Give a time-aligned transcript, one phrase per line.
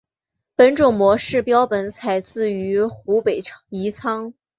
[0.55, 4.33] 本种模式标本采自于湖北宜昌。